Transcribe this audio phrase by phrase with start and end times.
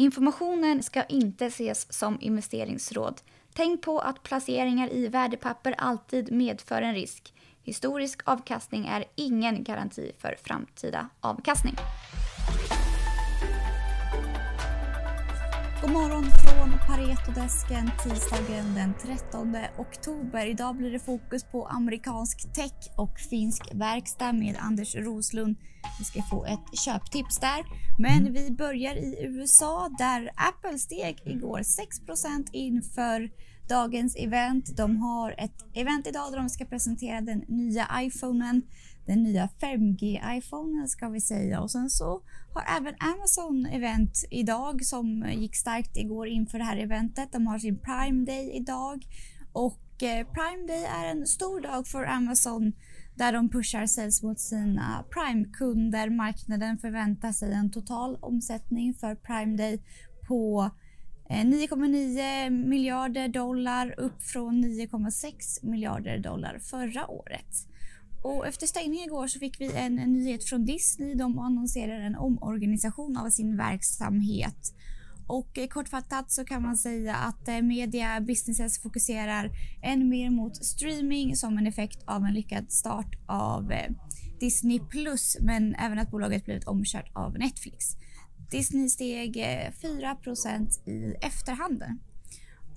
[0.00, 3.20] Informationen ska inte ses som investeringsråd.
[3.54, 7.34] Tänk på att placeringar i värdepapper alltid medför en risk.
[7.62, 11.74] Historisk avkastning är ingen garanti för framtida avkastning.
[15.82, 20.46] God morgon från Paretodesken tisdagen den 13 oktober.
[20.46, 25.56] Idag blir det fokus på amerikansk tech och finsk verkstad med Anders Roslund.
[25.98, 27.64] Vi ska få ett köptips där.
[27.98, 33.30] Men vi börjar i USA där Apple steg igår 6% inför
[33.68, 34.76] dagens event.
[34.76, 38.62] De har ett event idag där de ska presentera den nya iPhonen
[39.10, 41.60] den nya 5G-iPhonen ska vi säga.
[41.60, 42.22] Och sen så
[42.54, 47.32] har även Amazon event idag som gick starkt igår inför det här eventet.
[47.32, 49.06] De har sin Prime Day idag
[49.52, 52.72] och eh, Prime Day är en stor dag för Amazon
[53.14, 56.10] där de pushar sales mot sina Prime-kunder.
[56.10, 59.82] Marknaden förväntar sig en total omsättning för Prime Day
[60.28, 60.70] på
[61.30, 67.70] eh, 9,9 miljarder dollar upp från 9,6 miljarder dollar förra året.
[68.22, 71.14] Och efter stängningen igår så fick vi en, en nyhet från Disney.
[71.14, 74.74] De annonserar en omorganisation av sin verksamhet.
[75.26, 79.50] Och eh, kortfattat så kan man säga att eh, media businesses fokuserar
[79.82, 83.90] än mer mot streaming som en effekt av en lyckad start av eh,
[84.40, 87.96] Disney Plus men även att bolaget blivit omkört av Netflix.
[88.50, 91.98] Disney steg 4% i efterhanden.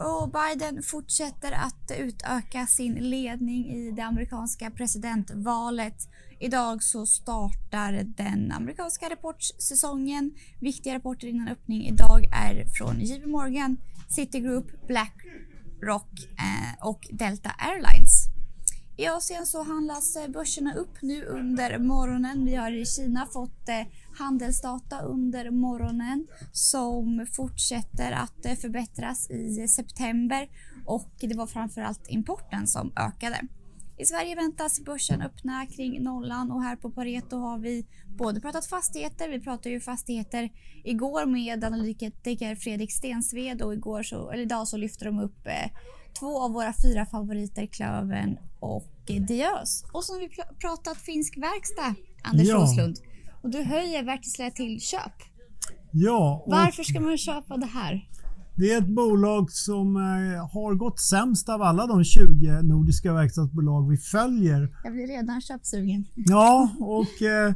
[0.03, 6.09] Och Biden fortsätter att utöka sin ledning i det amerikanska presidentvalet.
[6.39, 10.33] Idag så startar den amerikanska rapportsäsongen.
[10.59, 13.77] Viktiga rapporter innan öppning idag är från JP Morgan,
[14.09, 18.27] Citigroup, Blackrock eh, och Delta Airlines.
[18.97, 22.45] I Asien så handlas börserna upp nu under morgonen.
[22.45, 23.87] Vi har i Kina fått eh,
[24.17, 30.49] handelsdata under morgonen som fortsätter att eh, förbättras i september
[30.85, 33.47] och det var framförallt importen som ökade.
[33.97, 37.85] I Sverige väntas börsen öppna kring nollan och här på Pareto har vi
[38.17, 40.49] både pratat fastigheter, vi pratade ju fastigheter
[40.83, 45.71] igår med analytiker Fredrik Stensved och igår så, eller idag så lyfter de upp eh,
[46.19, 49.83] två av våra fyra favoriter, Klöven och Diös.
[49.91, 52.55] Och som vi pr pratat finsk verkstad, Anders ja.
[52.55, 52.99] Roslund.
[53.43, 55.13] Och du höjer Wärtsilä till köp.
[55.91, 56.43] Ja.
[56.47, 58.09] Varför ska man köpa det här?
[58.55, 63.89] Det är ett bolag som eh, har gått sämst av alla de 20 nordiska verkstadsbolag
[63.89, 64.77] vi följer.
[64.83, 66.05] Jag blir redan köpsugen.
[66.15, 67.53] Ja, och eh,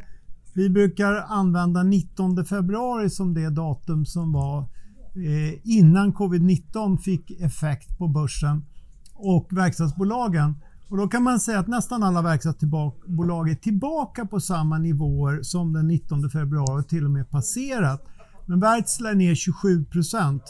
[0.53, 7.98] vi brukar använda 19 februari som det datum som var eh, innan covid-19 fick effekt
[7.98, 8.66] på börsen
[9.14, 10.56] och verkstadsbolagen.
[10.90, 15.74] Och då kan man säga att nästan alla verkstadsbolag är tillbaka på samma nivåer som
[15.74, 18.06] den 19 februari och till och med passerat.
[18.46, 20.44] Men Wärtsilä är ner 27 procent.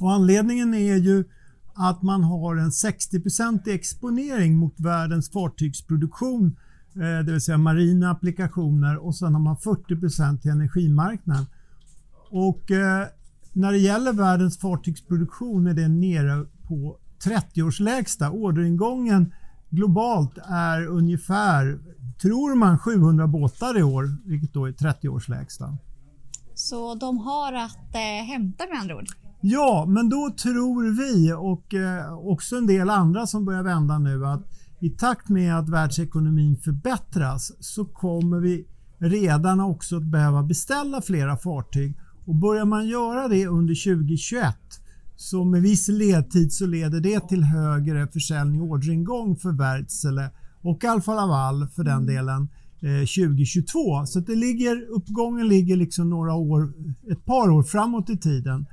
[0.00, 1.24] Och anledningen är ju
[1.74, 6.56] att man har en 60% exponering mot världens fartygsproduktion,
[6.94, 11.46] eh, det vill säga marina applikationer och sen har man 40% till energimarknaden.
[12.30, 13.06] Och eh,
[13.52, 18.30] när det gäller världens fartygsproduktion är det nere på 30-årslägsta.
[18.30, 19.32] Orderingången
[19.70, 21.78] globalt är ungefär,
[22.22, 25.78] tror man, 700 båtar i år, vilket då är 30 års lägsta.
[26.54, 29.06] Så de har att eh, hämta med andra ord?
[29.40, 34.26] Ja, men då tror vi och eh, också en del andra som börjar vända nu
[34.26, 34.42] att
[34.80, 38.66] i takt med att världsekonomin förbättras så kommer vi
[38.98, 44.56] redan också att behöva beställa flera fartyg och börjar man göra det under 2021
[45.16, 50.30] så med viss ledtid så leder det till högre försäljning och orderingång för Wärtsilä
[50.62, 52.06] och Alfa Laval för den mm.
[52.06, 52.48] delen
[52.80, 53.96] 2022.
[53.96, 56.72] Eh, så det ligger, uppgången ligger liksom några år,
[57.10, 58.66] ett par år framåt i tiden.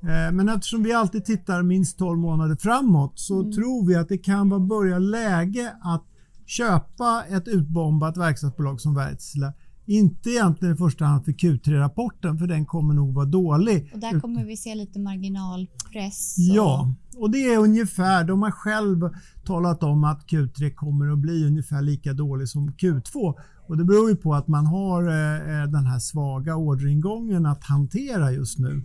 [0.00, 3.52] Eh, men eftersom vi alltid tittar minst 12 månader framåt så mm.
[3.52, 6.04] tror vi att det kan vara börja läge att
[6.46, 9.52] köpa ett utbombat verkstadsbolag som Wärtsilä
[9.86, 13.90] inte egentligen i första hand för Q3-rapporten för den kommer nog vara dålig.
[13.94, 16.36] Och där kommer vi se lite marginalpress.
[16.38, 16.56] Och...
[16.56, 19.10] Ja, och det är ungefär, de har själv
[19.44, 23.34] talat om att Q3 kommer att bli ungefär lika dålig som Q2.
[23.66, 28.32] Och det beror ju på att man har eh, den här svaga orderingången att hantera
[28.32, 28.82] just nu.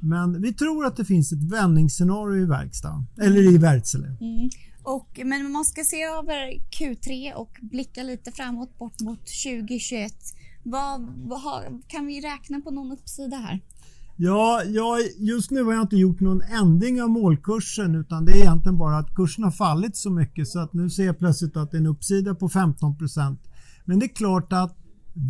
[0.00, 4.06] Men vi tror att det finns ett vändningsscenario i verkstad, eller i Wärtsilä.
[4.06, 4.50] Mm.
[4.90, 10.12] Och, men man ska se över Q3 och blicka lite framåt bort mot 2021.
[10.62, 13.60] Vad, vad, kan vi räkna på någon uppsida här?
[14.16, 18.36] Ja, ja, just nu har jag inte gjort någon ändring av målkursen utan det är
[18.36, 21.70] egentligen bara att kursen har fallit så mycket så att nu ser jag plötsligt att
[21.70, 23.40] det är en uppsida på 15 procent.
[23.84, 24.76] Men det är klart att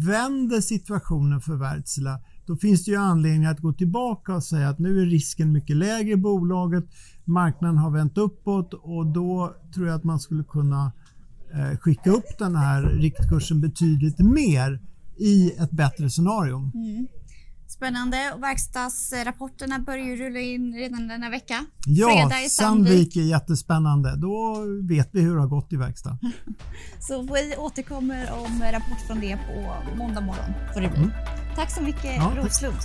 [0.07, 2.19] vänder situationen för Wärtsilä
[2.51, 5.77] då finns det ju anledning att gå tillbaka och säga att nu är risken mycket
[5.77, 6.85] lägre i bolaget.
[7.25, 10.93] Marknaden har vänt uppåt och då tror jag att man skulle kunna
[11.53, 14.81] eh, skicka upp den här riktkursen betydligt mer
[15.17, 16.57] i ett bättre scenario.
[16.75, 17.07] Mm.
[17.71, 18.33] Spännande.
[18.35, 21.65] Och verkstadsrapporterna börjar ju rulla in redan denna vecka.
[21.87, 22.89] Ja, Fredag i Sandvik.
[22.89, 24.17] Sandvik är jättespännande.
[24.17, 26.19] Då vet vi hur det har gått i verkstad.
[27.01, 30.53] Så vi återkommer om rapport från det på måndag morgon.
[30.75, 31.09] Får det bli.
[31.57, 32.33] Tack så mycket Ja.
[32.37, 32.77] Roslund.